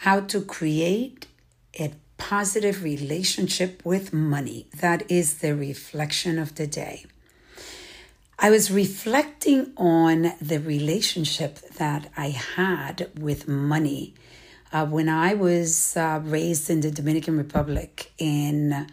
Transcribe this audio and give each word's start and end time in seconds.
how 0.00 0.18
to 0.18 0.40
create 0.40 1.26
a 1.78 1.92
positive 2.16 2.82
relationship 2.82 3.84
with 3.84 4.14
money. 4.14 4.66
That 4.78 5.10
is 5.10 5.38
the 5.38 5.54
reflection 5.54 6.38
of 6.38 6.54
the 6.54 6.66
day. 6.66 7.04
I 8.38 8.48
was 8.48 8.70
reflecting 8.70 9.72
on 9.76 10.32
the 10.40 10.58
relationship 10.58 11.58
that 11.76 12.10
I 12.16 12.28
had 12.28 13.10
with 13.18 13.46
money 13.46 14.14
uh, 14.72 14.86
when 14.86 15.10
I 15.10 15.34
was 15.34 15.94
uh, 15.98 16.20
raised 16.24 16.70
in 16.70 16.80
the 16.80 16.90
Dominican 16.90 17.36
Republic 17.36 18.10
and 18.18 18.90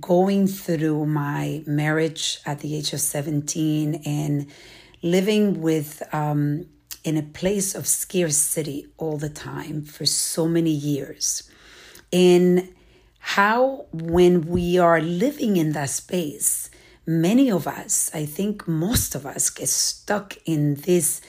going 0.00 0.48
through 0.48 1.06
my 1.06 1.62
marriage 1.64 2.40
at 2.44 2.58
the 2.58 2.74
age 2.74 2.92
of 2.92 3.00
17 3.00 4.02
and 4.04 4.48
living 5.00 5.60
with 5.60 6.02
um, 6.12 6.66
in 7.04 7.16
a 7.16 7.22
place 7.22 7.74
of 7.74 7.86
scarcity 7.86 8.86
all 8.98 9.16
the 9.16 9.30
time 9.30 9.82
for 9.82 10.06
so 10.06 10.46
many 10.46 10.70
years. 10.70 11.50
And 12.12 12.74
how 13.20 13.86
when 13.92 14.46
we 14.46 14.78
are 14.78 15.00
living 15.00 15.56
in 15.56 15.72
that 15.72 15.90
space 15.90 16.70
many 17.06 17.50
of 17.50 17.66
us 17.66 18.10
i 18.14 18.24
think 18.24 18.66
most 18.66 19.14
of 19.14 19.26
us 19.26 19.50
get 19.50 19.68
stuck 19.68 20.36
in 20.46 20.74
this 20.86 21.20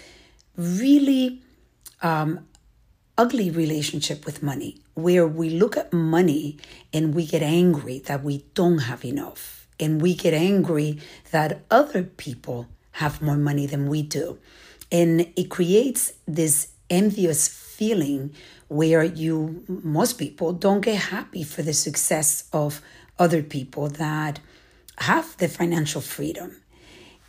really 0.55 1.41
um, 2.01 2.47
ugly 3.17 3.51
relationship 3.51 4.25
with 4.25 4.41
money 4.41 4.79
where 4.93 5.27
we 5.27 5.49
look 5.49 5.75
at 5.75 5.91
money 5.91 6.57
and 6.93 7.13
we 7.13 7.25
get 7.25 7.43
angry 7.43 7.99
that 7.99 8.23
we 8.23 8.45
don't 8.53 8.79
have 8.79 9.03
enough 9.03 9.67
and 9.79 10.01
we 10.01 10.15
get 10.15 10.33
angry 10.33 10.99
that 11.31 11.61
other 11.69 12.03
people 12.03 12.67
have 12.93 13.21
more 13.21 13.37
money 13.37 13.65
than 13.65 13.87
we 13.87 14.01
do 14.01 14.39
and 14.91 15.21
it 15.35 15.49
creates 15.49 16.13
this 16.27 16.69
envious 16.89 17.47
feeling 17.47 18.33
where 18.67 19.03
you 19.03 19.63
most 19.67 20.13
people 20.17 20.53
don't 20.53 20.81
get 20.81 20.97
happy 20.97 21.43
for 21.43 21.61
the 21.61 21.73
success 21.73 22.47
of 22.53 22.81
other 23.19 23.43
people 23.43 23.89
that 23.89 24.39
have 24.97 25.35
the 25.37 25.47
financial 25.47 26.01
freedom. 26.01 26.57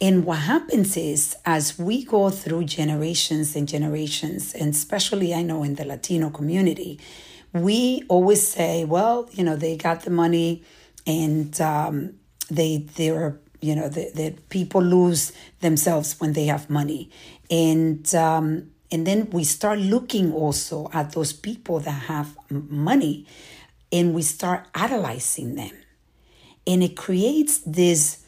And 0.01 0.25
what 0.25 0.39
happens 0.41 0.97
is, 0.97 1.37
as 1.45 1.79
we 1.79 2.05
go 2.05 2.29
through 2.31 2.65
generations 2.65 3.55
and 3.55 3.69
generations, 3.69 4.53
and 4.53 4.71
especially 4.75 5.33
I 5.33 5.43
know 5.43 5.63
in 5.63 5.77
the 5.77 5.85
Latino 5.85 6.29
community, 6.31 6.99
we 7.53 8.03
always 8.09 8.47
say, 8.47 8.85
well, 8.85 9.29
you 9.33 9.45
know, 9.45 9.55
they 9.55 9.77
got 9.77 10.03
the 10.03 10.11
money 10.11 10.65
and 11.07 11.59
um, 11.61 12.15
they, 12.51 12.79
they're, 12.97 13.39
you 13.63 13.77
know, 13.77 13.89
that, 13.89 14.15
the 14.15 14.35
people 14.51 14.83
lose 14.83 15.33
themselves 15.61 16.21
when 16.21 16.35
they 16.35 16.47
have 16.47 16.69
money. 16.69 17.09
And, 17.51 18.13
um, 18.15 18.71
and 18.91 19.07
then 19.07 19.31
we 19.31 19.45
start 19.45 19.79
looking 19.79 20.33
also 20.33 20.91
at 20.93 21.13
those 21.13 21.33
people 21.33 21.81
that 21.81 22.03
have 22.03 22.37
money 22.51 23.27
and 23.91 24.15
we 24.15 24.23
start 24.23 24.67
idolizing 24.75 25.55
them. 25.55 25.73
And 26.67 26.83
it 26.83 26.97
creates 26.97 27.59
this 27.59 28.27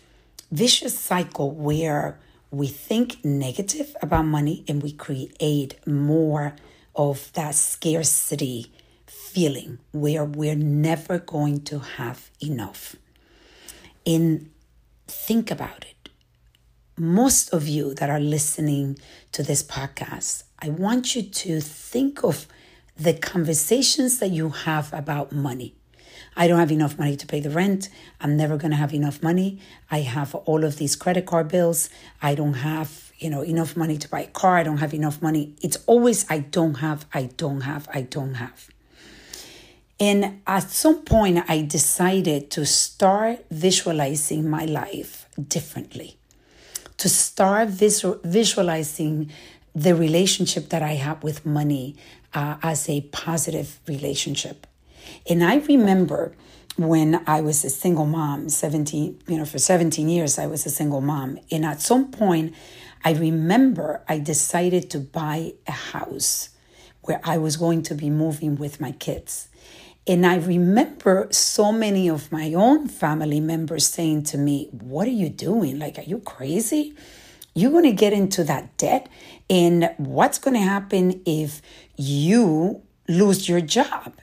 vicious 0.51 0.99
cycle 0.99 1.51
where 1.51 2.19
we 2.51 2.69
think 2.69 3.25
negative 3.25 3.97
about 4.01 4.27
money 4.27 4.65
and 4.69 4.83
we 4.83 4.93
create 4.93 5.85
more 5.87 6.55
of 6.95 7.33
that 7.33 7.57
scarcity 7.57 8.73
feeling 9.07 9.79
where 9.91 10.25
we're 10.25 10.55
never 10.55 11.19
going 11.19 11.61
to 11.63 11.81
have 11.81 12.31
enough. 12.41 12.95
And 14.07 14.51
think 15.07 15.51
about 15.51 15.85
it. 15.85 16.09
Most 16.97 17.53
of 17.53 17.67
you 17.67 17.95
that 17.95 18.11
are 18.11 18.21
listening 18.21 18.99
to 19.33 19.43
this 19.43 19.63
podcast, 19.63 20.45
I 20.61 20.69
want 20.69 21.17
you 21.17 21.23
to 21.23 21.61
think 21.61 22.23
of 22.23 22.47
the 22.97 23.15
conversations 23.15 24.19
that 24.19 24.31
you 24.31 24.51
have 24.51 24.93
about 24.93 25.33
money. 25.33 25.75
I 26.37 26.49
don't 26.49 26.59
have 26.59 26.73
enough 26.73 26.99
money 26.99 27.17
to 27.17 27.27
pay 27.27 27.41
the 27.41 27.51
rent. 27.51 27.89
I'm 28.21 28.37
never 28.37 28.57
going 28.57 28.71
to 28.71 28.77
have 28.77 28.95
enough 28.95 29.23
money. 29.23 29.61
I 29.91 30.01
have 30.01 30.35
all 30.35 30.65
of 30.65 30.79
these 30.79 30.97
credit 30.97 31.27
card 31.27 31.49
bills. 31.49 31.91
I 32.23 32.35
don't 32.35 32.55
have, 32.55 33.13
you 33.19 33.31
know, 33.31 33.43
enough 33.43 33.77
money 33.77 33.99
to 33.99 34.09
buy 34.09 34.23
a 34.23 34.27
car. 34.29 34.57
I 34.57 34.63
don't 34.63 34.79
have 34.79 34.95
enough 34.95 35.21
money. 35.23 35.55
It's 35.61 35.79
always 35.87 36.29
I 36.31 36.39
don't 36.39 36.75
have, 36.75 37.07
I 37.13 37.31
don't 37.37 37.63
have, 37.63 37.89
I 37.93 38.03
don't 38.03 38.35
have. 38.35 38.69
And 40.01 40.41
at 40.47 40.71
some 40.71 41.03
point, 41.03 41.45
I 41.49 41.63
decided 41.63 42.51
to 42.53 42.67
start 42.67 43.47
visualizing 43.51 44.51
my 44.51 44.65
life 44.65 45.29
differently, 45.49 46.17
to 46.97 47.09
start 47.09 47.69
visual, 47.69 48.19
visualizing 48.25 49.31
the 49.75 49.95
relationship 49.95 50.69
that 50.71 50.83
I 50.83 50.95
have 50.95 51.23
with 51.23 51.47
money 51.47 51.97
uh, 52.33 52.57
as 52.63 52.89
a 52.89 53.03
positive 53.03 53.81
relationship. 53.87 54.67
And 55.29 55.45
I 55.45 55.57
remember 55.57 56.35
when 56.77 57.23
I 57.27 57.41
was 57.41 57.65
a 57.65 57.71
single 57.71 58.07
mom, 58.07 58.49
17, 58.49 59.23
you 59.29 59.39
know, 59.39 59.45
for 59.45 59.59
17 59.59 60.09
years, 60.09 60.39
I 60.39 60.47
was 60.47 60.67
a 60.67 60.71
single 60.71 61.01
mom. 61.01 61.39
And 61.51 61.65
at 61.65 61.81
some 61.81 62.11
point, 62.11 62.55
I 63.05 63.13
remember 63.13 64.03
I 64.09 64.19
decided 64.19 64.91
to 64.91 64.99
buy 64.99 65.53
a 65.69 65.73
house 65.73 66.51
where 67.03 67.21
I 67.23 67.39
was 67.39 67.57
going 67.57 67.83
to 67.85 67.95
be 67.95 68.11
moving 68.11 68.57
with 68.57 68.81
my 68.81 68.93
kids. 68.93 69.49
And 70.07 70.27
I 70.27 70.37
remember 70.37 71.29
so 71.31 71.73
many 71.73 72.09
of 72.09 72.31
my 72.31 72.53
own 72.53 72.89
family 72.89 73.41
members 73.41 73.87
saying 73.87 74.25
to 74.25 74.39
me, 74.39 74.69
What 74.71 75.07
are 75.09 75.13
you 75.13 75.31
doing? 75.31 75.79
Like, 75.79 75.99
are 75.99 76.03
you 76.03 76.19
crazy? 76.19 76.95
You're 77.55 77.71
going 77.71 77.85
to 77.85 77.93
get 77.93 78.13
into 78.13 78.45
that 78.45 78.77
debt. 78.77 79.09
And 79.49 79.91
what's 79.97 80.39
going 80.39 80.55
to 80.55 80.61
happen 80.61 81.23
if 81.25 81.63
you 81.97 82.83
lose 83.09 83.49
your 83.49 83.61
job? 83.61 84.15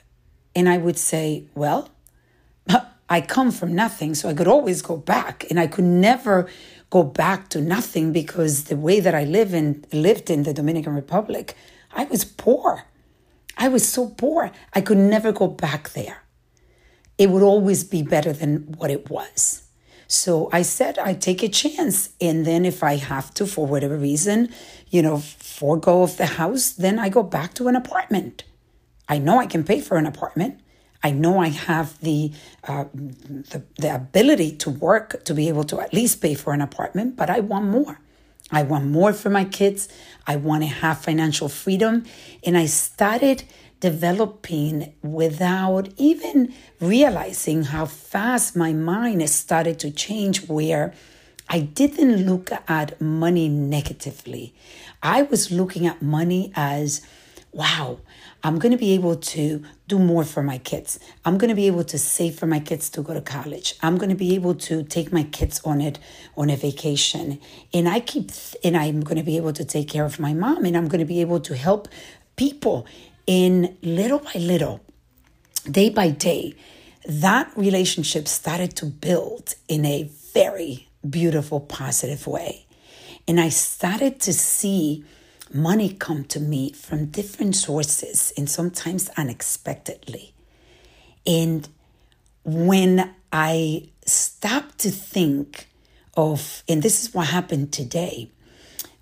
And 0.54 0.68
I 0.68 0.76
would 0.76 0.98
say, 0.98 1.44
well, 1.54 1.88
I 3.08 3.20
come 3.22 3.50
from 3.50 3.74
nothing, 3.74 4.14
so 4.14 4.28
I 4.28 4.34
could 4.34 4.48
always 4.48 4.82
go 4.82 4.96
back. 4.96 5.46
And 5.48 5.58
I 5.58 5.66
could 5.66 5.84
never 5.84 6.48
go 6.90 7.02
back 7.02 7.48
to 7.50 7.60
nothing 7.60 8.12
because 8.12 8.64
the 8.64 8.76
way 8.76 9.00
that 9.00 9.14
I 9.14 9.24
live 9.24 9.54
in 9.54 9.84
lived 9.92 10.28
in 10.28 10.42
the 10.42 10.52
Dominican 10.52 10.94
Republic, 10.94 11.56
I 11.92 12.04
was 12.04 12.24
poor. 12.24 12.84
I 13.62 13.68
was 13.68 13.88
so 13.88 14.08
poor. 14.08 14.50
I 14.72 14.80
could 14.80 14.98
never 14.98 15.30
go 15.30 15.46
back 15.46 15.90
there. 15.90 16.24
It 17.16 17.30
would 17.30 17.44
always 17.44 17.84
be 17.84 18.02
better 18.02 18.32
than 18.32 18.74
what 18.76 18.90
it 18.90 19.08
was. 19.08 19.62
So 20.08 20.50
I 20.52 20.62
said 20.62 20.98
I 20.98 21.14
take 21.14 21.44
a 21.44 21.48
chance. 21.48 22.08
And 22.20 22.44
then 22.44 22.64
if 22.64 22.82
I 22.82 22.96
have 22.96 23.32
to, 23.34 23.46
for 23.46 23.64
whatever 23.64 23.96
reason, 23.96 24.48
you 24.90 25.00
know, 25.00 25.18
forego 25.18 26.02
of 26.02 26.16
the 26.16 26.26
house, 26.42 26.72
then 26.72 26.98
I 26.98 27.08
go 27.08 27.22
back 27.22 27.54
to 27.54 27.68
an 27.68 27.76
apartment. 27.76 28.42
I 29.08 29.18
know 29.18 29.38
I 29.38 29.46
can 29.46 29.62
pay 29.62 29.80
for 29.80 29.96
an 29.96 30.06
apartment. 30.06 30.58
I 31.04 31.12
know 31.12 31.38
I 31.38 31.48
have 31.48 32.00
the, 32.00 32.32
uh, 32.66 32.86
the 32.94 33.62
the 33.78 33.94
ability 33.94 34.56
to 34.62 34.70
work 34.70 35.24
to 35.24 35.34
be 35.34 35.48
able 35.48 35.64
to 35.64 35.80
at 35.80 35.92
least 35.92 36.20
pay 36.20 36.34
for 36.34 36.52
an 36.52 36.60
apartment, 36.60 37.16
but 37.16 37.30
I 37.30 37.38
want 37.40 37.66
more. 37.66 38.00
I 38.52 38.62
want 38.62 38.86
more 38.86 39.12
for 39.14 39.30
my 39.30 39.44
kids. 39.44 39.88
I 40.26 40.36
want 40.36 40.62
to 40.62 40.68
have 40.68 40.98
financial 40.98 41.48
freedom, 41.48 42.04
and 42.44 42.56
I 42.56 42.66
started 42.66 43.44
developing 43.80 44.92
without 45.02 45.88
even 45.96 46.54
realizing 46.78 47.64
how 47.64 47.86
fast 47.86 48.54
my 48.54 48.72
mind 48.72 49.28
started 49.28 49.80
to 49.80 49.90
change 49.90 50.46
where 50.46 50.94
I 51.48 51.60
didn't 51.60 52.24
look 52.24 52.50
at 52.68 53.00
money 53.00 53.48
negatively. 53.48 54.54
I 55.02 55.22
was 55.22 55.50
looking 55.50 55.86
at 55.86 56.00
money 56.00 56.52
as 56.54 57.04
wow, 57.52 58.00
I'm 58.42 58.58
going 58.58 58.72
to 58.72 58.78
be 58.78 58.94
able 58.94 59.16
to 59.16 59.62
do 59.86 59.98
more 59.98 60.24
for 60.24 60.42
my 60.42 60.58
kids. 60.58 60.98
I'm 61.24 61.36
going 61.36 61.50
to 61.50 61.54
be 61.54 61.66
able 61.66 61.84
to 61.84 61.98
save 61.98 62.38
for 62.38 62.46
my 62.46 62.60
kids 62.60 62.88
to 62.90 63.02
go 63.02 63.12
to 63.12 63.20
college. 63.20 63.74
I'm 63.82 63.98
going 63.98 64.08
to 64.08 64.16
be 64.16 64.34
able 64.34 64.54
to 64.54 64.82
take 64.82 65.12
my 65.12 65.24
kids 65.24 65.60
on 65.64 65.80
it 65.80 65.98
on 66.36 66.48
a 66.48 66.56
vacation. 66.56 67.38
And 67.74 67.88
I 67.88 68.00
keep 68.00 68.30
and 68.64 68.76
I'm 68.76 69.00
going 69.00 69.18
to 69.18 69.22
be 69.22 69.36
able 69.36 69.52
to 69.52 69.64
take 69.64 69.88
care 69.88 70.04
of 70.04 70.18
my 70.18 70.32
mom 70.32 70.64
and 70.64 70.76
I'm 70.76 70.88
going 70.88 71.00
to 71.00 71.04
be 71.04 71.20
able 71.20 71.40
to 71.40 71.54
help 71.54 71.88
people 72.36 72.86
in 73.26 73.76
little 73.82 74.18
by 74.18 74.32
little, 74.36 74.80
day 75.70 75.90
by 75.90 76.08
day. 76.08 76.54
That 77.06 77.52
relationship 77.54 78.28
started 78.28 78.76
to 78.76 78.86
build 78.86 79.54
in 79.68 79.84
a 79.84 80.04
very 80.32 80.88
beautiful 81.08 81.60
positive 81.60 82.26
way. 82.26 82.66
And 83.28 83.38
I 83.38 83.50
started 83.50 84.20
to 84.20 84.32
see 84.32 85.04
money 85.54 85.92
come 85.92 86.24
to 86.24 86.40
me 86.40 86.72
from 86.72 87.06
different 87.06 87.56
sources 87.56 88.32
and 88.36 88.48
sometimes 88.48 89.08
unexpectedly. 89.16 90.34
And 91.26 91.68
when 92.44 93.14
I 93.32 93.88
stop 94.04 94.76
to 94.78 94.90
think 94.90 95.68
of, 96.16 96.62
and 96.68 96.82
this 96.82 97.02
is 97.02 97.14
what 97.14 97.28
happened 97.28 97.72
today, 97.72 98.30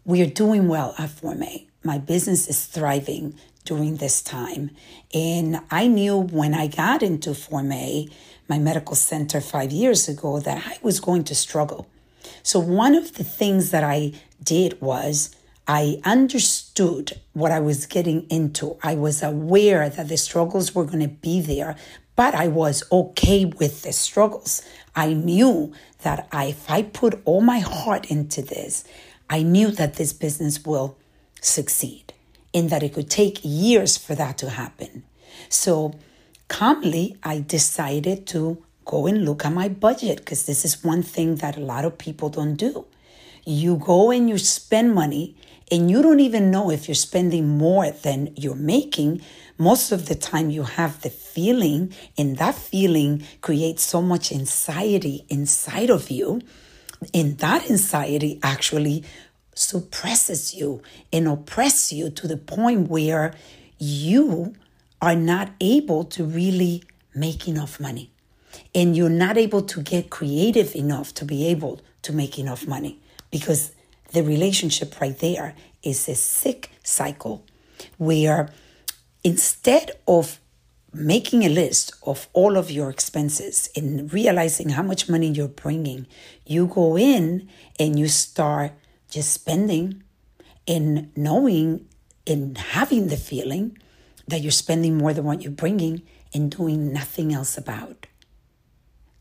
we 0.04 0.22
are 0.22 0.26
doing 0.26 0.68
well 0.68 0.94
at 0.98 1.10
Forme. 1.10 1.66
My 1.82 1.98
business 1.98 2.48
is 2.48 2.66
thriving 2.66 3.34
during 3.64 3.96
this 3.96 4.22
time. 4.22 4.70
And 5.14 5.60
I 5.70 5.86
knew 5.86 6.16
when 6.16 6.54
I 6.54 6.66
got 6.66 7.02
into 7.02 7.34
Forme, 7.34 8.08
my 8.48 8.58
medical 8.58 8.96
center 8.96 9.40
five 9.40 9.72
years 9.72 10.08
ago, 10.08 10.40
that 10.40 10.66
I 10.66 10.78
was 10.82 11.00
going 11.00 11.24
to 11.24 11.34
struggle. 11.34 11.86
So, 12.42 12.58
one 12.58 12.94
of 12.94 13.14
the 13.14 13.24
things 13.24 13.70
that 13.70 13.84
I 13.84 14.12
did 14.42 14.80
was 14.80 15.34
I 15.72 16.00
understood 16.04 17.20
what 17.32 17.52
I 17.52 17.60
was 17.60 17.86
getting 17.86 18.22
into. 18.28 18.76
I 18.82 18.96
was 18.96 19.22
aware 19.22 19.88
that 19.88 20.08
the 20.08 20.16
struggles 20.16 20.74
were 20.74 20.84
going 20.84 20.98
to 20.98 21.06
be 21.06 21.40
there, 21.40 21.76
but 22.16 22.34
I 22.34 22.48
was 22.48 22.82
okay 22.90 23.44
with 23.44 23.82
the 23.82 23.92
struggles. 23.92 24.62
I 24.96 25.12
knew 25.12 25.72
that 26.02 26.26
if 26.34 26.68
I 26.68 26.82
put 26.82 27.22
all 27.24 27.40
my 27.40 27.60
heart 27.60 28.10
into 28.10 28.42
this, 28.42 28.82
I 29.30 29.44
knew 29.44 29.70
that 29.70 29.94
this 29.94 30.12
business 30.12 30.64
will 30.64 30.98
succeed 31.40 32.14
and 32.52 32.68
that 32.70 32.82
it 32.82 32.94
could 32.94 33.08
take 33.08 33.38
years 33.44 33.96
for 33.96 34.16
that 34.16 34.38
to 34.38 34.50
happen. 34.50 35.04
So 35.48 35.94
calmly, 36.48 37.16
I 37.22 37.44
decided 37.46 38.26
to 38.34 38.60
go 38.84 39.06
and 39.06 39.24
look 39.24 39.44
at 39.44 39.52
my 39.52 39.68
budget 39.68 40.18
because 40.18 40.46
this 40.46 40.64
is 40.64 40.82
one 40.82 41.04
thing 41.04 41.36
that 41.36 41.56
a 41.56 41.60
lot 41.60 41.84
of 41.84 41.96
people 41.96 42.28
don't 42.28 42.56
do. 42.56 42.86
You 43.46 43.76
go 43.76 44.10
and 44.10 44.28
you 44.28 44.36
spend 44.36 44.96
money 44.96 45.36
and 45.70 45.90
you 45.90 46.02
don't 46.02 46.20
even 46.20 46.50
know 46.50 46.70
if 46.70 46.88
you're 46.88 46.94
spending 46.94 47.46
more 47.46 47.90
than 47.90 48.32
you're 48.36 48.54
making, 48.54 49.22
most 49.56 49.92
of 49.92 50.06
the 50.06 50.14
time 50.14 50.50
you 50.50 50.64
have 50.64 51.02
the 51.02 51.10
feeling, 51.10 51.94
and 52.18 52.38
that 52.38 52.54
feeling 52.54 53.22
creates 53.40 53.82
so 53.82 54.02
much 54.02 54.32
anxiety 54.32 55.24
inside 55.28 55.90
of 55.90 56.10
you. 56.10 56.40
And 57.14 57.38
that 57.38 57.70
anxiety 57.70 58.40
actually 58.42 59.04
suppresses 59.54 60.54
you 60.54 60.82
and 61.12 61.28
oppresses 61.28 61.92
you 61.92 62.10
to 62.10 62.26
the 62.26 62.36
point 62.36 62.88
where 62.88 63.34
you 63.78 64.54
are 65.00 65.16
not 65.16 65.50
able 65.60 66.04
to 66.04 66.24
really 66.24 66.82
make 67.14 67.46
enough 67.46 67.78
money. 67.78 68.10
And 68.74 68.96
you're 68.96 69.08
not 69.08 69.38
able 69.38 69.62
to 69.62 69.82
get 69.82 70.10
creative 70.10 70.74
enough 70.74 71.14
to 71.14 71.24
be 71.24 71.46
able 71.46 71.80
to 72.02 72.12
make 72.12 72.38
enough 72.38 72.66
money 72.66 73.00
because 73.30 73.72
the 74.12 74.22
relationship 74.22 75.00
right 75.00 75.18
there 75.18 75.54
is 75.82 76.08
a 76.08 76.14
sick 76.14 76.70
cycle 76.82 77.44
where 77.98 78.50
instead 79.24 79.92
of 80.06 80.40
making 80.92 81.44
a 81.44 81.48
list 81.48 81.92
of 82.04 82.28
all 82.32 82.56
of 82.56 82.70
your 82.70 82.90
expenses 82.90 83.70
and 83.76 84.12
realizing 84.12 84.70
how 84.70 84.82
much 84.82 85.08
money 85.08 85.28
you're 85.28 85.48
bringing, 85.48 86.06
you 86.46 86.66
go 86.66 86.98
in 86.98 87.48
and 87.78 87.98
you 87.98 88.08
start 88.08 88.72
just 89.08 89.32
spending 89.32 90.02
and 90.66 91.16
knowing 91.16 91.86
and 92.26 92.58
having 92.58 93.08
the 93.08 93.16
feeling 93.16 93.78
that 94.26 94.40
you're 94.40 94.50
spending 94.50 94.96
more 94.96 95.12
than 95.12 95.24
what 95.24 95.42
you're 95.42 95.52
bringing 95.52 96.02
and 96.34 96.50
doing 96.50 96.92
nothing 96.92 97.32
else 97.32 97.56
about 97.56 98.06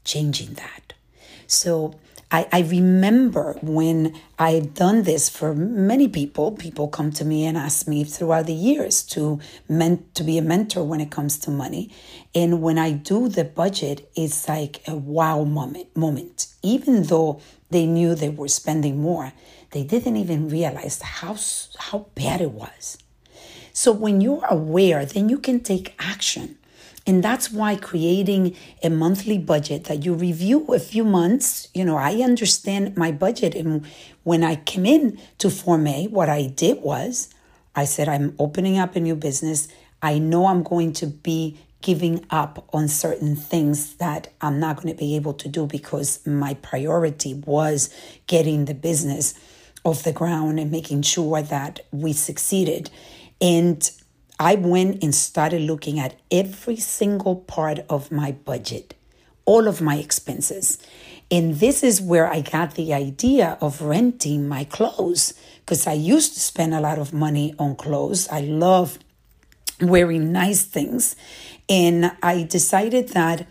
changing 0.03 0.53
that. 0.53 0.93
So 1.47 1.99
I, 2.31 2.47
I 2.51 2.59
remember 2.61 3.57
when 3.61 4.15
I've 4.37 4.75
done 4.75 5.01
this 5.01 5.29
for 5.29 5.55
many 5.55 6.07
people. 6.07 6.51
People 6.51 6.87
come 6.87 7.11
to 7.13 7.25
me 7.25 7.45
and 7.45 7.57
ask 7.57 7.87
me 7.87 8.03
throughout 8.03 8.45
the 8.45 8.53
years 8.53 9.01
to 9.03 9.39
meant 9.67 10.13
to 10.13 10.23
be 10.23 10.37
a 10.37 10.43
mentor 10.43 10.83
when 10.83 11.01
it 11.01 11.09
comes 11.09 11.39
to 11.39 11.51
money. 11.51 11.91
And 12.35 12.61
when 12.61 12.77
I 12.77 12.91
do 12.91 13.29
the 13.29 13.45
budget, 13.45 14.11
it's 14.15 14.47
like 14.47 14.87
a 14.87 14.95
wow 14.95 15.43
moment 15.43 15.95
moment. 15.97 16.47
Even 16.61 17.03
though 17.03 17.41
they 17.71 17.87
knew 17.87 18.13
they 18.13 18.29
were 18.29 18.47
spending 18.47 19.01
more, 19.01 19.33
they 19.71 19.83
didn't 19.83 20.17
even 20.17 20.49
realize 20.49 21.01
how 21.01 21.35
how 21.79 22.05
bad 22.13 22.41
it 22.41 22.51
was. 22.51 22.99
So 23.73 23.91
when 23.91 24.21
you're 24.21 24.45
aware, 24.45 25.03
then 25.03 25.29
you 25.29 25.39
can 25.39 25.61
take 25.61 25.95
action. 25.97 26.58
And 27.09 27.23
that's 27.23 27.51
why 27.51 27.75
creating 27.75 28.55
a 28.83 28.89
monthly 28.91 29.39
budget 29.39 29.85
that 29.85 30.05
you 30.05 30.13
review 30.13 30.67
a 30.67 30.77
few 30.77 31.03
months, 31.03 31.67
you 31.73 31.83
know, 31.83 31.97
I 31.97 32.17
understand 32.21 32.95
my 32.95 33.11
budget. 33.11 33.55
And 33.55 33.83
when 34.21 34.43
I 34.43 34.57
came 34.57 34.85
in 34.85 35.19
to 35.39 35.49
Forme, 35.49 36.11
what 36.11 36.29
I 36.29 36.45
did 36.45 36.83
was 36.83 37.33
I 37.75 37.85
said, 37.85 38.07
I'm 38.07 38.35
opening 38.37 38.77
up 38.77 38.95
a 38.95 38.99
new 38.99 39.15
business. 39.15 39.69
I 40.03 40.19
know 40.19 40.45
I'm 40.45 40.61
going 40.61 40.93
to 41.01 41.07
be 41.07 41.57
giving 41.81 42.27
up 42.29 42.69
on 42.73 42.87
certain 42.87 43.35
things 43.35 43.95
that 43.95 44.27
I'm 44.39 44.59
not 44.59 44.75
going 44.75 44.89
to 44.89 44.99
be 44.99 45.15
able 45.15 45.33
to 45.33 45.49
do 45.49 45.65
because 45.65 46.23
my 46.27 46.53
priority 46.53 47.33
was 47.33 47.89
getting 48.27 48.65
the 48.65 48.75
business 48.75 49.33
off 49.83 50.03
the 50.03 50.13
ground 50.13 50.59
and 50.59 50.69
making 50.69 51.01
sure 51.01 51.41
that 51.41 51.79
we 51.91 52.13
succeeded. 52.13 52.91
And 53.41 53.89
I 54.39 54.55
went 54.55 55.03
and 55.03 55.13
started 55.13 55.61
looking 55.61 55.99
at 55.99 56.15
every 56.31 56.77
single 56.77 57.35
part 57.35 57.79
of 57.89 58.09
my 58.09 58.31
budget, 58.31 58.95
all 59.43 59.67
of 59.67 59.81
my 59.81 59.97
expenses. 59.97 60.77
And 61.29 61.55
this 61.55 61.83
is 61.83 62.01
where 62.01 62.25
I 62.25 62.39
got 62.41 62.75
the 62.75 62.93
idea 62.93 63.57
of 63.59 63.81
renting 63.81 64.47
my 64.47 64.63
clothes 64.63 65.33
because 65.59 65.85
I 65.85 65.93
used 65.93 66.33
to 66.35 66.39
spend 66.39 66.73
a 66.73 66.79
lot 66.79 66.97
of 66.97 67.13
money 67.13 67.53
on 67.59 67.75
clothes. 67.75 68.29
I 68.29 68.39
love 68.39 68.97
wearing 69.81 70.31
nice 70.31 70.63
things. 70.63 71.17
And 71.67 72.11
I 72.23 72.43
decided 72.43 73.09
that, 73.09 73.45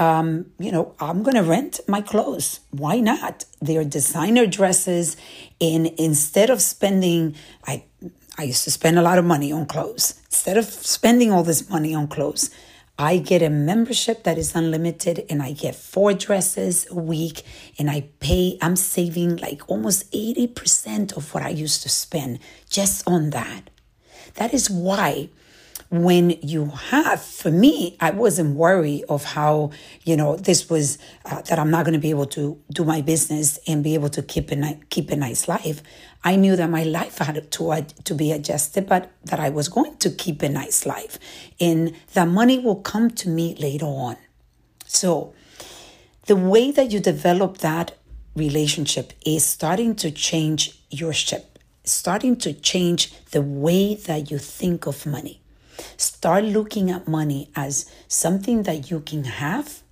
um, 0.00 0.46
you 0.58 0.72
know, 0.72 0.94
I'm 0.98 1.22
going 1.22 1.36
to 1.36 1.42
rent 1.42 1.80
my 1.86 2.00
clothes. 2.00 2.60
Why 2.70 3.00
not? 3.00 3.44
They're 3.62 3.84
designer 3.84 4.46
dresses. 4.46 5.16
And 5.60 5.86
instead 5.96 6.50
of 6.50 6.60
spending, 6.60 7.36
I 7.66 7.84
I 8.36 8.44
used 8.44 8.64
to 8.64 8.70
spend 8.70 8.98
a 8.98 9.02
lot 9.02 9.18
of 9.18 9.24
money 9.24 9.52
on 9.52 9.66
clothes. 9.66 10.20
Instead 10.26 10.56
of 10.56 10.64
spending 10.64 11.30
all 11.30 11.44
this 11.44 11.68
money 11.70 11.94
on 11.94 12.08
clothes, 12.08 12.50
I 12.98 13.18
get 13.18 13.42
a 13.42 13.50
membership 13.50 14.24
that 14.24 14.38
is 14.38 14.54
unlimited 14.54 15.24
and 15.28 15.42
I 15.42 15.52
get 15.52 15.74
four 15.74 16.14
dresses 16.14 16.86
a 16.90 16.94
week 16.94 17.42
and 17.78 17.90
I 17.90 18.08
pay, 18.20 18.58
I'm 18.60 18.76
saving 18.76 19.36
like 19.36 19.62
almost 19.68 20.10
80% 20.12 21.16
of 21.16 21.32
what 21.34 21.42
I 21.42 21.48
used 21.48 21.82
to 21.82 21.88
spend 21.88 22.38
just 22.68 23.06
on 23.06 23.30
that. 23.30 23.70
That 24.34 24.52
is 24.54 24.70
why 24.70 25.28
when 26.02 26.30
you 26.42 26.66
have 26.66 27.22
for 27.22 27.52
me 27.52 27.96
i 28.00 28.10
wasn't 28.10 28.56
worried 28.56 29.04
of 29.08 29.22
how 29.22 29.70
you 30.02 30.16
know 30.16 30.34
this 30.34 30.68
was 30.68 30.98
uh, 31.26 31.40
that 31.42 31.56
i'm 31.56 31.70
not 31.70 31.84
going 31.84 31.92
to 31.92 32.00
be 32.00 32.10
able 32.10 32.26
to 32.26 32.60
do 32.72 32.84
my 32.84 33.00
business 33.00 33.60
and 33.68 33.84
be 33.84 33.94
able 33.94 34.08
to 34.08 34.20
keep 34.20 34.50
a 34.50 34.78
keep 34.90 35.10
a 35.10 35.16
nice 35.16 35.46
life. 35.46 35.82
I 36.24 36.36
knew 36.36 36.56
that 36.56 36.70
my 36.70 36.84
life 36.84 37.18
had 37.18 37.50
to 37.52 37.86
to 38.04 38.14
be 38.14 38.32
adjusted 38.32 38.88
but 38.88 39.12
that 39.24 39.38
i 39.38 39.50
was 39.50 39.68
going 39.68 39.96
to 39.98 40.10
keep 40.10 40.42
a 40.42 40.48
nice 40.48 40.84
life. 40.84 41.18
And 41.60 41.94
that 42.14 42.28
money 42.28 42.58
will 42.58 42.80
come 42.92 43.10
to 43.10 43.28
me 43.28 43.54
later 43.60 43.86
on. 43.86 44.16
So 44.86 45.32
the 46.26 46.36
way 46.36 46.70
that 46.72 46.90
you 46.90 46.98
develop 46.98 47.58
that 47.58 47.96
relationship 48.34 49.12
is 49.24 49.44
starting 49.44 49.94
to 49.96 50.10
change 50.10 50.82
your 50.90 51.12
ship 51.12 51.58
starting 51.84 52.34
to 52.34 52.52
change 52.52 53.12
the 53.26 53.42
way 53.42 53.94
that 53.94 54.30
you 54.30 54.38
think 54.38 54.86
of 54.86 55.04
money 55.04 55.43
Start 55.96 56.44
looking 56.44 56.90
at 56.90 57.08
money 57.08 57.50
as 57.54 57.90
something 58.08 58.64
that 58.64 58.90
you 58.90 59.00
can 59.00 59.24
have 59.24 59.82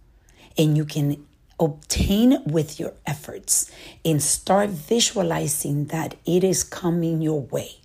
and 0.56 0.76
you 0.76 0.84
can 0.84 1.26
obtain 1.58 2.42
with 2.44 2.80
your 2.80 2.92
efforts 3.06 3.70
and 4.04 4.22
start 4.22 4.70
visualizing 4.70 5.86
that 5.86 6.16
it 6.26 6.42
is 6.42 6.64
coming 6.64 7.22
your 7.22 7.40
way 7.40 7.76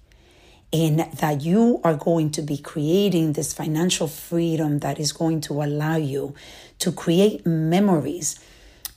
and 0.73 0.99
that 0.99 1.41
you 1.41 1.79
are 1.83 1.95
going 1.95 2.29
to 2.31 2.41
be 2.41 2.57
creating 2.57 3.33
this 3.33 3.53
financial 3.53 4.07
freedom 4.07 4.79
that 4.79 4.99
is 4.99 5.11
going 5.11 5.39
to 5.39 5.63
allow 5.63 5.95
you 5.95 6.33
to 6.79 6.91
create 6.91 7.45
memories 7.45 8.39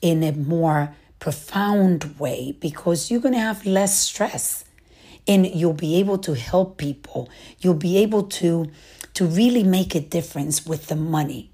in 0.03 0.23
a 0.23 0.33
more 0.33 0.95
profound 1.19 2.19
way 2.19 2.57
because 2.61 3.11
you're 3.11 3.21
going 3.21 3.35
to 3.35 3.41
have 3.41 3.65
less 3.67 3.99
stress 3.99 4.65
and 5.31 5.47
you'll 5.47 5.73
be 5.73 5.95
able 5.95 6.19
to 6.19 6.35
help 6.35 6.77
people. 6.77 7.31
You'll 7.61 7.85
be 7.91 7.97
able 7.99 8.25
to 8.41 8.71
to 9.15 9.25
really 9.25 9.63
make 9.63 9.95
a 9.95 10.01
difference 10.01 10.67
with 10.67 10.89
the 10.89 10.97
money. 10.97 11.51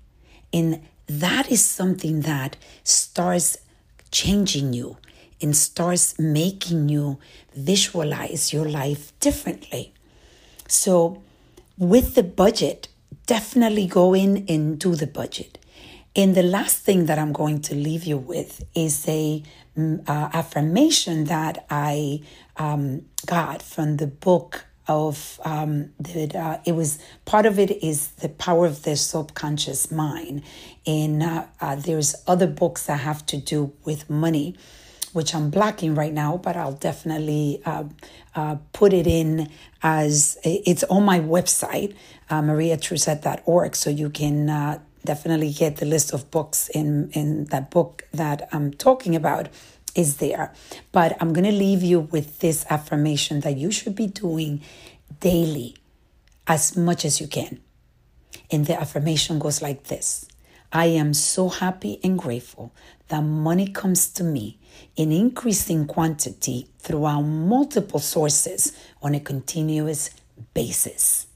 And 0.53 0.81
that 1.07 1.51
is 1.51 1.63
something 1.65 2.23
that 2.23 2.57
starts 2.85 3.57
changing 4.11 4.73
you 4.73 4.97
and 5.41 5.55
starts 5.57 6.19
making 6.19 6.89
you 6.89 7.19
visualize 7.55 8.53
your 8.53 8.67
life 8.67 9.19
differently. 9.21 9.93
So, 10.69 11.23
with 11.79 12.15
the 12.15 12.23
budget, 12.23 12.89
definitely 13.27 13.87
go 13.87 14.15
in 14.15 14.47
and 14.49 14.79
do 14.79 14.95
the 14.95 15.07
budget. 15.07 15.59
And 16.15 16.35
the 16.35 16.43
last 16.43 16.79
thing 16.79 17.07
that 17.07 17.19
I'm 17.19 17.33
going 17.33 17.61
to 17.63 17.75
leave 17.75 18.05
you 18.05 18.17
with 18.17 18.65
is 18.75 19.07
a 19.07 19.43
uh, 19.77 20.31
affirmation 20.33 21.25
that 21.25 21.67
I 21.71 22.23
um, 22.57 23.03
got 23.27 23.63
from 23.63 23.97
the 23.97 24.07
book 24.07 24.65
of 24.89 25.41
um, 25.45 25.91
that 25.99 26.35
uh, 26.35 26.59
it 26.65 26.73
was 26.73 26.99
part 27.25 27.45
of 27.45 27.59
it 27.59 27.83
is 27.83 28.09
the 28.09 28.29
power 28.29 28.67
of 28.67 28.83
the 28.85 28.97
subconscious 28.97 29.91
mind. 29.91 30.43
And 30.87 31.23
uh, 31.23 31.47
uh, 31.61 31.77
there's 31.77 32.15
other 32.27 32.47
books 32.47 32.87
that 32.87 33.01
have 33.01 33.27
to 33.27 33.37
do 33.37 33.73
with 33.85 34.09
money 34.09 34.57
which 35.13 35.35
i'm 35.35 35.49
blocking 35.49 35.95
right 35.95 36.13
now 36.13 36.37
but 36.37 36.57
i'll 36.57 36.75
definitely 36.75 37.63
uh, 37.65 37.85
uh, 38.35 38.57
put 38.75 38.93
it 38.93 39.07
in 39.07 39.49
as 39.83 40.37
it's 40.45 40.85
on 40.85 41.05
my 41.05 41.19
website 41.19 41.95
uh, 42.29 42.43
so 43.75 43.89
you 43.89 44.11
can 44.11 44.51
definitely 45.07 45.53
get 45.53 45.77
the 45.77 45.87
list 45.87 46.13
of 46.13 46.31
books 46.31 46.69
in 46.69 47.11
in 47.13 47.45
that 47.47 47.71
book 47.71 48.05
that 48.13 48.49
i'm 48.53 48.73
talking 48.73 49.17
about 49.17 49.49
is 49.97 50.19
there. 50.19 50.53
But 50.93 51.17
I'm 51.21 51.33
going 51.33 51.45
to 51.45 51.53
leave 51.53 51.83
you 51.83 52.01
with 52.01 52.39
this 52.39 52.65
affirmation 52.71 53.41
that 53.41 53.57
you 53.57 53.73
should 53.73 53.97
be 53.97 54.07
doing 54.07 54.61
daily 55.21 55.77
as 56.47 56.77
much 56.77 57.05
as 57.05 57.21
you 57.21 57.27
can. 57.27 57.61
And 58.51 58.67
the 58.67 58.79
affirmation 58.81 59.39
goes 59.39 59.63
like 59.63 59.85
this 59.85 60.27
I 60.73 60.87
am 60.87 61.15
so 61.15 61.49
happy 61.49 61.99
and 62.05 62.19
grateful 62.19 62.73
that 63.09 63.23
money 63.23 63.69
comes 63.69 64.09
to 64.11 64.25
me 64.25 64.59
in 64.95 65.11
increasing 65.11 65.87
quantity 65.87 66.69
throughout 66.79 67.23
multiple 67.23 68.01
sources 68.01 68.77
on 69.01 69.15
a 69.15 69.21
continuous 69.21 70.11
basis. 70.55 71.27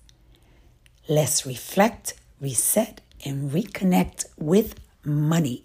Let's 1.09 1.47
reflect, 1.47 2.15
reset, 2.41 3.01
and 3.25 3.51
reconnect 3.51 4.25
with 4.39 4.75
money 5.05 5.65